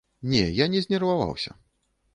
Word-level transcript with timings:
Не, 0.31 0.41
я 0.63 0.67
не 0.75 0.81
знерваваўся. 0.87 1.57